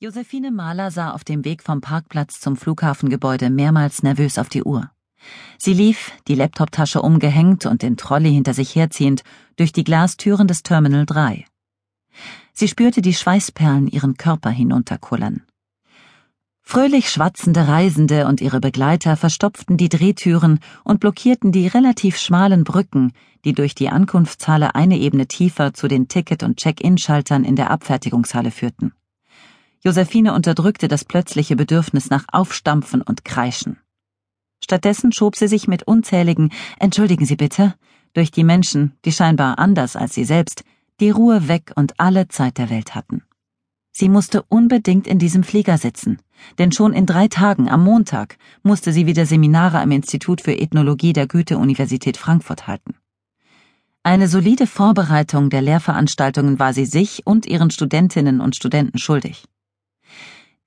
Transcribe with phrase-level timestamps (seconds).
[0.00, 4.92] Josephine Mahler sah auf dem Weg vom Parkplatz zum Flughafengebäude mehrmals nervös auf die Uhr.
[5.58, 9.24] Sie lief, die Laptoptasche umgehängt und den Trolley hinter sich herziehend,
[9.56, 11.44] durch die Glastüren des Terminal 3.
[12.52, 15.42] Sie spürte die Schweißperlen ihren Körper hinunterkullern.
[16.62, 23.10] Fröhlich schwatzende Reisende und ihre Begleiter verstopften die Drehtüren und blockierten die relativ schmalen Brücken,
[23.44, 28.52] die durch die Ankunftshalle eine Ebene tiefer zu den Ticket- und Check-in-Schaltern in der Abfertigungshalle
[28.52, 28.92] führten.
[29.84, 33.78] Josephine unterdrückte das plötzliche Bedürfnis nach Aufstampfen und Kreischen.
[34.62, 37.74] Stattdessen schob sie sich mit unzähligen Entschuldigen Sie bitte
[38.14, 40.64] durch die Menschen, die scheinbar anders als sie selbst,
[41.00, 43.22] die Ruhe weg und alle Zeit der Welt hatten.
[43.92, 46.18] Sie musste unbedingt in diesem Flieger sitzen,
[46.58, 51.12] denn schon in drei Tagen am Montag musste sie wieder Seminare am Institut für Ethnologie
[51.12, 52.94] der Goethe-Universität Frankfurt halten.
[54.02, 59.44] Eine solide Vorbereitung der Lehrveranstaltungen war sie sich und ihren Studentinnen und Studenten schuldig.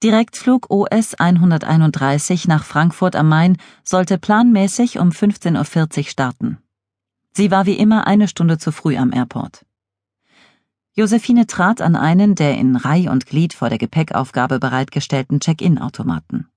[0.03, 6.58] Direktflug OS 131 nach Frankfurt am Main sollte planmäßig um 15.40 Uhr starten.
[7.33, 9.63] Sie war wie immer eine Stunde zu früh am Airport.
[10.95, 16.47] Josephine trat an einen der in Reih und Glied vor der Gepäckaufgabe bereitgestellten Check-in-Automaten.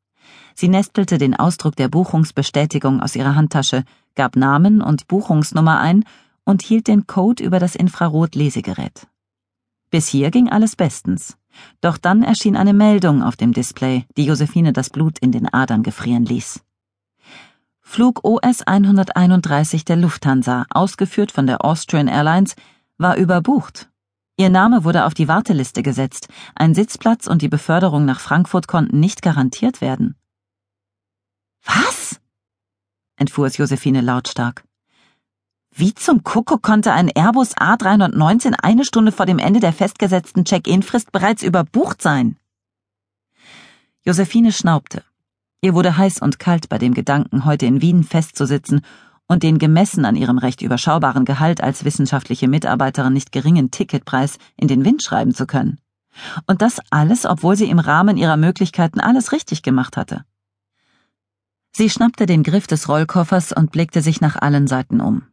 [0.54, 6.06] Sie nestelte den Ausdruck der Buchungsbestätigung aus ihrer Handtasche, gab Namen und Buchungsnummer ein
[6.44, 9.06] und hielt den Code über das Infrarot-Lesegerät.
[9.90, 11.36] Bis hier ging alles bestens.
[11.80, 15.82] Doch dann erschien eine Meldung auf dem Display, die Josephine das Blut in den Adern
[15.82, 16.62] gefrieren ließ.
[17.80, 22.56] Flug OS 131 der Lufthansa, ausgeführt von der Austrian Airlines,
[22.98, 23.88] war überbucht.
[24.36, 28.98] Ihr Name wurde auf die Warteliste gesetzt, ein Sitzplatz und die Beförderung nach Frankfurt konnten
[28.98, 30.16] nicht garantiert werden.
[31.64, 32.20] Was?
[33.16, 34.64] entfuhr es Josephine lautstark.
[35.76, 41.10] Wie zum Kuckuck konnte ein Airbus A319 eine Stunde vor dem Ende der festgesetzten Check-in-Frist
[41.10, 42.36] bereits überbucht sein?
[44.04, 45.02] Josephine schnaubte.
[45.62, 48.82] Ihr wurde heiß und kalt bei dem Gedanken, heute in Wien festzusitzen
[49.26, 54.68] und den gemessen an ihrem recht überschaubaren Gehalt als wissenschaftliche Mitarbeiterin nicht geringen Ticketpreis in
[54.68, 55.80] den Wind schreiben zu können.
[56.46, 60.24] Und das alles, obwohl sie im Rahmen ihrer Möglichkeiten alles richtig gemacht hatte.
[61.72, 65.24] Sie schnappte den Griff des Rollkoffers und blickte sich nach allen Seiten um.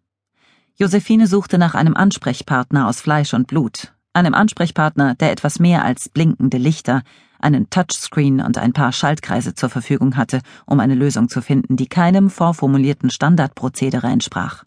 [0.78, 6.10] Josephine suchte nach einem Ansprechpartner aus Fleisch und Blut, einem Ansprechpartner, der etwas mehr als
[6.10, 7.04] blinkende Lichter,
[7.40, 11.88] einen Touchscreen und ein paar Schaltkreise zur Verfügung hatte, um eine Lösung zu finden, die
[11.88, 14.64] keinem vorformulierten Standardprozedere entsprach.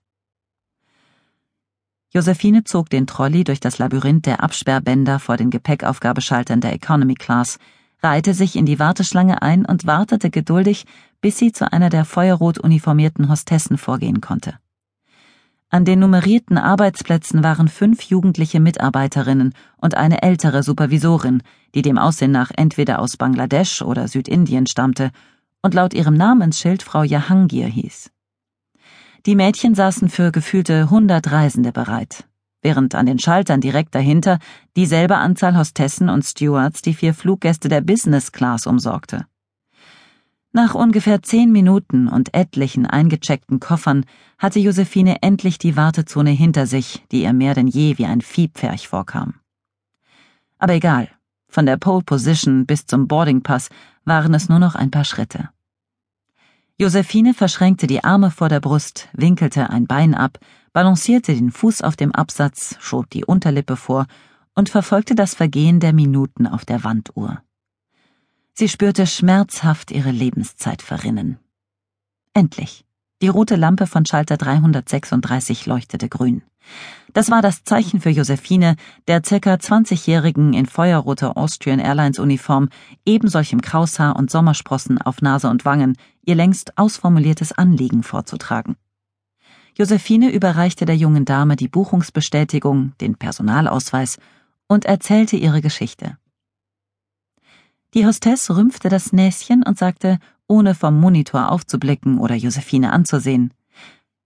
[2.11, 7.59] Josephine zog den Trolley durch das Labyrinth der Absperrbänder vor den Gepäckaufgabeschaltern der Economy Class,
[8.03, 10.85] reihte sich in die Warteschlange ein und wartete geduldig,
[11.21, 14.59] bis sie zu einer der feuerrot uniformierten Hostessen vorgehen konnte.
[15.75, 21.43] An den nummerierten Arbeitsplätzen waren fünf jugendliche Mitarbeiterinnen und eine ältere Supervisorin,
[21.75, 25.11] die dem Aussehen nach entweder aus Bangladesch oder Südindien stammte
[25.63, 28.13] und laut ihrem Namensschild Frau Jahangir hieß.
[29.27, 32.25] Die Mädchen saßen für gefühlte hundert Reisende bereit,
[32.63, 34.39] während an den Schaltern direkt dahinter
[34.77, 39.27] dieselbe Anzahl Hostessen und Stewards die vier Fluggäste der Business Class umsorgte.
[40.57, 44.07] Nach ungefähr zehn Minuten und etlichen eingecheckten Koffern
[44.39, 48.87] hatte Josephine endlich die Wartezone hinter sich, die ihr mehr denn je wie ein Viehpferch
[48.87, 49.35] vorkam.
[50.61, 51.09] Aber egal,
[51.49, 53.69] von der Pole Position bis zum Boarding Pass
[54.05, 55.51] waren es nur noch ein paar Schritte.
[56.79, 60.39] Josephine verschränkte die Arme vor der Brust, winkelte ein Bein ab,
[60.73, 64.07] balancierte den Fuß auf dem Absatz, schob die Unterlippe vor
[64.55, 67.43] und verfolgte das Vergehen der Minuten auf der Wanduhr.
[68.57, 71.39] Sie spürte schmerzhaft ihre Lebenszeit verrinnen.
[72.35, 72.85] Endlich.
[73.21, 76.43] Die rote Lampe von Schalter 336 leuchtete grün.
[77.13, 78.77] Das war das Zeichen für Josephine,
[79.09, 82.69] der circa 20-jährigen in feuerroter Austrian Airlines Uniform,
[83.05, 88.77] ebensolchem Kraushaar und Sommersprossen auf Nase und Wangen, ihr längst ausformuliertes Anliegen vorzutragen.
[89.77, 94.19] Josephine überreichte der jungen Dame die Buchungsbestätigung, den Personalausweis
[94.69, 96.19] und erzählte ihre Geschichte.
[97.95, 100.19] Die Hostess rümpfte das Näschen und sagte,
[100.49, 103.55] ohne vom Monitor aufzublicken oder Josephine anzusehen.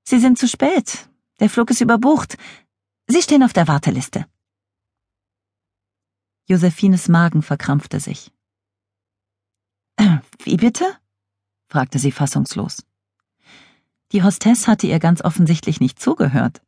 [0.04, 1.10] Sie sind zu spät.
[1.38, 2.38] Der Flug ist überbucht.
[3.06, 4.26] Sie stehen auf der Warteliste.
[6.46, 8.32] Josephines Magen verkrampfte sich.
[10.42, 10.86] Wie bitte?
[11.68, 12.86] fragte sie fassungslos.
[14.12, 16.62] Die Hostess hatte ihr ganz offensichtlich nicht zugehört.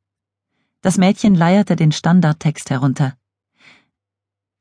[0.82, 3.17] Das Mädchen leierte den Standardtext herunter.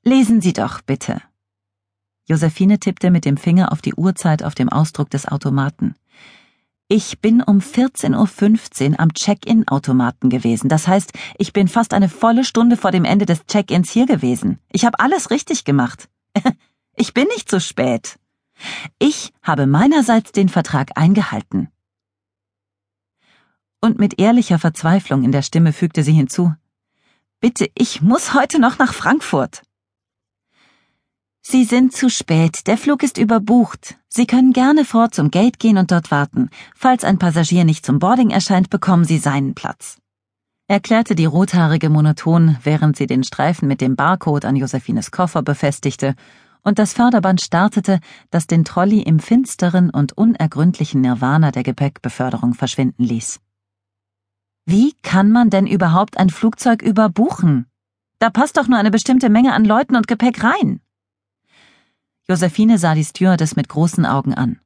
[0.04, 1.22] Lesen Sie doch, bitte.
[2.30, 5.96] Josephine tippte mit dem Finger auf die Uhrzeit auf dem Ausdruck des Automaten.
[6.88, 10.70] Ich bin um 14.15 Uhr am Check-in-Automaten gewesen.
[10.70, 14.60] Das heißt, ich bin fast eine volle Stunde vor dem Ende des Check-ins hier gewesen.
[14.72, 16.08] Ich habe alles richtig gemacht.
[17.02, 18.20] Ich bin nicht zu spät.
[18.98, 21.70] Ich habe meinerseits den Vertrag eingehalten.
[23.80, 26.54] Und mit ehrlicher Verzweiflung in der Stimme fügte sie hinzu
[27.40, 29.62] Bitte, ich muss heute noch nach Frankfurt.
[31.52, 33.98] Sie sind zu spät, der Flug ist überbucht.
[34.08, 36.52] Sie können gerne vor zum Gate gehen und dort warten.
[36.76, 39.98] Falls ein Passagier nicht zum Boarding erscheint, bekommen Sie seinen Platz.
[40.68, 46.14] Erklärte die rothaarige monoton, während sie den Streifen mit dem Barcode an Josephines Koffer befestigte
[46.62, 48.00] und das Förderband startete,
[48.30, 53.40] das den Trolley im finsteren und unergründlichen Nirvana der Gepäckbeförderung verschwinden ließ.
[54.68, 57.66] Wie kann man denn überhaupt ein Flugzeug überbuchen?
[58.20, 60.82] Da passt doch nur eine bestimmte Menge an Leuten und Gepäck rein.
[62.30, 64.60] Josephine sah die Stewardess mit großen Augen an.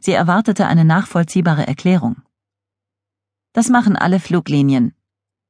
[0.00, 2.22] Sie erwartete eine nachvollziehbare Erklärung.
[3.52, 4.94] Das machen alle Fluglinien,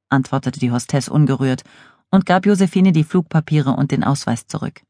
[0.09, 1.65] antwortete die Hostess ungerührt
[2.11, 4.81] und gab Josephine die Flugpapiere und den Ausweis zurück.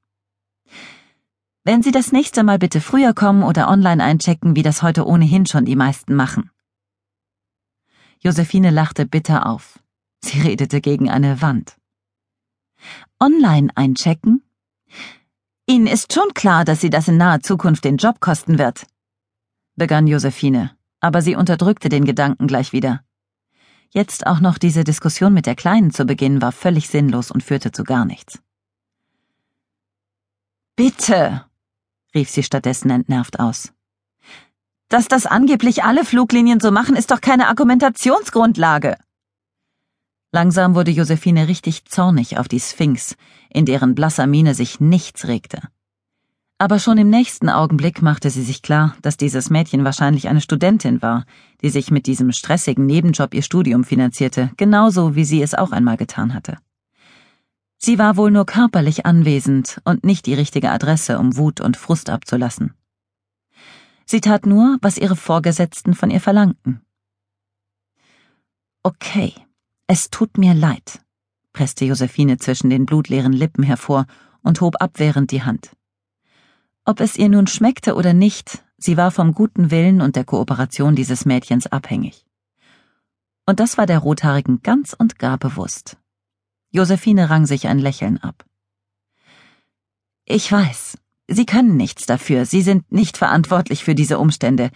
[1.65, 5.47] Wenn Sie das nächste Mal bitte früher kommen oder online einchecken, wie das heute ohnehin
[5.47, 6.51] schon die meisten machen.
[8.21, 9.81] Josephine lachte bitter auf.
[10.23, 11.77] Sie redete gegen eine Wand.
[13.19, 14.45] Online einchecken?
[15.71, 18.89] Ihnen ist schon klar, dass Sie das in naher Zukunft den Job kosten wird,
[19.77, 23.05] begann Josephine, aber sie unterdrückte den Gedanken gleich wieder.
[23.91, 27.71] Jetzt auch noch diese Diskussion mit der Kleinen zu beginnen, war völlig sinnlos und führte
[27.71, 28.41] zu gar nichts.
[30.75, 31.45] Bitte,
[32.17, 33.73] rief sie stattdessen entnervt aus.
[34.89, 38.97] Dass das angeblich alle Fluglinien so machen, ist doch keine Argumentationsgrundlage.
[40.33, 43.17] Langsam wurde Josephine richtig zornig auf die Sphinx,
[43.49, 45.61] in deren blasser Miene sich nichts regte.
[46.57, 51.03] Aber schon im nächsten Augenblick machte sie sich klar, dass dieses Mädchen wahrscheinlich eine Studentin
[51.03, 51.25] war,
[51.63, 55.97] die sich mit diesem stressigen Nebenjob ihr Studium finanzierte, genauso wie sie es auch einmal
[55.97, 56.59] getan hatte.
[57.79, 62.11] Sie war wohl nur körperlich anwesend und nicht die richtige Adresse, um Wut und Frust
[62.11, 62.75] abzulassen.
[64.05, 66.83] Sie tat nur, was ihre Vorgesetzten von ihr verlangten.
[68.83, 69.33] Okay,
[69.93, 71.01] es tut mir leid,
[71.53, 74.07] presste Josephine zwischen den blutleeren Lippen hervor
[74.41, 75.73] und hob abwehrend die Hand.
[76.85, 80.95] Ob es ihr nun schmeckte oder nicht, sie war vom guten Willen und der Kooperation
[80.95, 82.25] dieses Mädchens abhängig.
[83.47, 85.97] Und das war der Rothaarigen ganz und gar bewusst.
[86.71, 88.45] Josephine rang sich ein Lächeln ab.
[90.25, 94.71] Ich weiß, Sie können nichts dafür, Sie sind nicht verantwortlich für diese Umstände.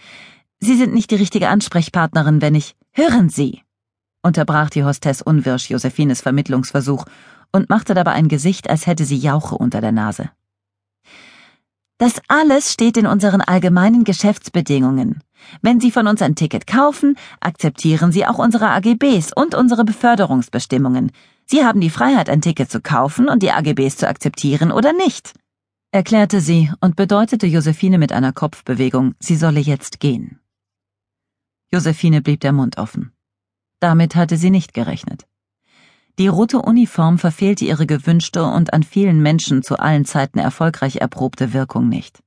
[0.59, 2.75] Sie sind nicht die richtige Ansprechpartnerin, wenn ich.
[2.91, 3.64] Hören Sie!
[4.25, 7.05] Unterbrach die Hostess unwirsch Josephines Vermittlungsversuch
[7.53, 10.29] und machte dabei ein Gesicht, als hätte sie Jauche unter der Nase.
[11.97, 15.21] Das alles steht in unseren allgemeinen Geschäftsbedingungen.
[15.61, 21.11] Wenn Sie von uns ein Ticket kaufen, akzeptieren Sie auch unsere AGBs und unsere Beförderungsbestimmungen.
[21.45, 25.33] Sie haben die Freiheit, ein Ticket zu kaufen und die AGBs zu akzeptieren oder nicht,
[25.95, 30.41] erklärte sie und bedeutete Josephine mit einer Kopfbewegung, sie solle jetzt gehen.
[31.71, 33.14] Josephine blieb der Mund offen.
[33.85, 35.27] Damit hatte sie nicht gerechnet.
[36.17, 41.53] Die rote Uniform verfehlte ihre gewünschte und an vielen Menschen zu allen Zeiten erfolgreich erprobte
[41.53, 42.23] Wirkung nicht.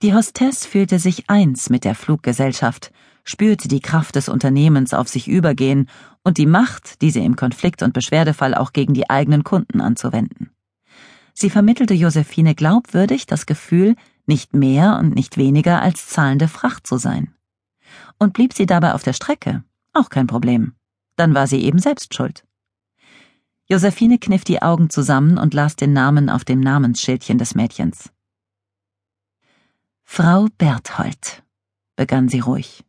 [0.00, 2.92] Die Hostess fühlte sich eins mit der Fluggesellschaft,
[3.24, 5.88] spürte die Kraft des Unternehmens auf sich übergehen
[6.22, 10.50] und die Macht, diese im Konflikt- und Beschwerdefall auch gegen die eigenen Kunden anzuwenden.
[11.34, 13.96] Sie vermittelte Josephine glaubwürdig das Gefühl,
[14.26, 17.34] nicht mehr und nicht weniger als zahlende Fracht zu sein.
[18.20, 20.74] Und blieb sie dabei auf der Strecke, auch kein Problem.
[21.16, 22.44] Dann war sie eben selbst schuld.
[23.68, 28.10] Josephine kniff die Augen zusammen und las den Namen auf dem Namensschildchen des Mädchens.
[30.02, 31.44] Frau Berthold,
[31.94, 32.84] begann sie ruhig.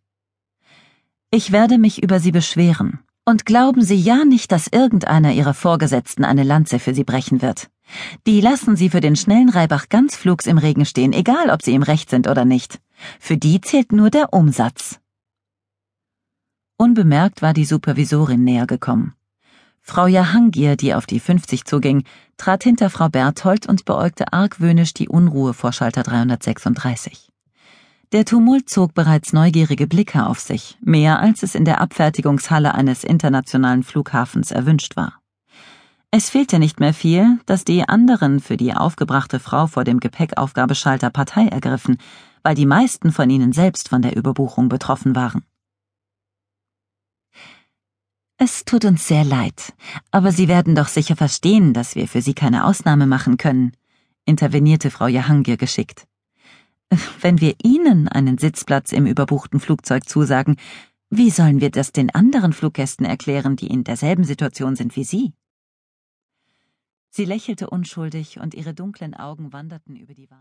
[1.30, 3.00] Ich werde mich über Sie beschweren.
[3.24, 7.70] Und glauben Sie ja nicht, dass irgendeiner Ihrer Vorgesetzten eine Lanze für Sie brechen wird.
[8.26, 11.72] Die lassen Sie für den schnellen Reibach ganz flugs im Regen stehen, egal ob Sie
[11.72, 12.80] ihm recht sind oder nicht.
[13.20, 15.01] Für die zählt nur der Umsatz.
[16.82, 19.14] Unbemerkt war die Supervisorin näher gekommen.
[19.82, 22.06] Frau Jahangir, die auf die 50 zuging,
[22.38, 27.30] trat hinter Frau Berthold und beäugte argwöhnisch die Unruhe vor Schalter 336.
[28.14, 33.04] Der Tumult zog bereits neugierige Blicke auf sich, mehr als es in der Abfertigungshalle eines
[33.04, 35.22] internationalen Flughafens erwünscht war.
[36.10, 41.12] Es fehlte nicht mehr viel, dass die anderen für die aufgebrachte Frau vor dem Gepäckaufgabeschalter
[41.12, 42.00] Partei ergriffen,
[42.42, 45.44] weil die meisten von ihnen selbst von der Überbuchung betroffen waren.
[48.44, 49.72] Es tut uns sehr leid,
[50.10, 53.74] aber Sie werden doch sicher verstehen, dass wir für Sie keine Ausnahme machen können,
[54.26, 56.08] intervenierte Frau Jahangir geschickt.
[57.20, 60.56] Wenn wir Ihnen einen Sitzplatz im überbuchten Flugzeug zusagen,
[61.12, 65.34] wie sollen wir das den anderen Fluggästen erklären, die in derselben Situation sind wie Sie?
[67.12, 70.30] Sie lächelte unschuldig und ihre dunklen Augen wanderten über die Wand.